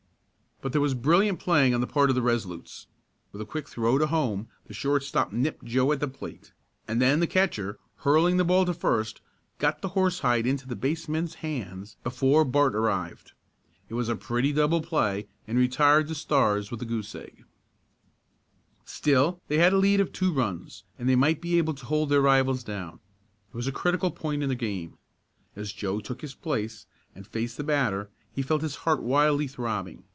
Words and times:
But 0.63 0.73
there 0.73 0.81
was 0.81 0.93
brilliant 0.93 1.39
playing 1.39 1.73
on 1.73 1.81
the 1.81 1.87
part 1.87 2.11
of 2.11 2.15
the 2.15 2.21
Resolutes. 2.21 2.85
With 3.31 3.41
a 3.41 3.47
quick 3.47 3.67
throw 3.67 3.97
to 3.97 4.05
home 4.05 4.47
the 4.67 4.75
shortstop 4.75 5.33
nipped 5.33 5.65
Joe 5.65 5.91
at 5.91 5.99
the 5.99 6.07
plate, 6.07 6.53
and 6.87 7.01
then 7.01 7.19
the 7.19 7.25
catcher, 7.25 7.79
hurling 7.95 8.37
the 8.37 8.43
ball 8.43 8.65
to 8.65 8.73
first, 8.75 9.21
got 9.57 9.81
the 9.81 9.87
horsehide 9.97 10.45
into 10.45 10.67
the 10.67 10.75
baseman's 10.75 11.33
hands 11.41 11.97
before 12.03 12.45
Bart 12.45 12.75
arrived. 12.75 13.31
It 13.89 13.95
was 13.95 14.07
a 14.07 14.15
pretty 14.15 14.53
double 14.53 14.81
play 14.81 15.27
and 15.47 15.57
retired 15.57 16.07
the 16.07 16.13
Stars 16.13 16.69
with 16.69 16.79
a 16.83 16.85
goose 16.85 17.15
egg. 17.15 17.43
Still 18.85 19.41
they 19.47 19.57
had 19.57 19.73
a 19.73 19.79
lead 19.79 19.99
of 19.99 20.13
two 20.13 20.31
runs 20.31 20.83
and 20.99 21.09
they 21.09 21.15
might 21.15 21.41
be 21.41 21.57
able 21.57 21.73
to 21.73 21.87
hold 21.87 22.09
their 22.09 22.21
rivals 22.21 22.63
down. 22.63 22.99
It 23.51 23.55
was 23.57 23.65
a 23.65 23.71
critical 23.71 24.11
point 24.11 24.43
in 24.43 24.49
the 24.49 24.53
game. 24.53 24.99
As 25.55 25.73
Joe 25.73 25.99
took 26.01 26.21
his 26.21 26.35
place 26.35 26.85
and 27.15 27.25
faced 27.25 27.57
the 27.57 27.63
batter 27.63 28.11
he 28.31 28.43
felt 28.43 28.61
his 28.61 28.75
heart 28.85 29.01
wildly 29.01 29.47
throbbing. 29.47 30.03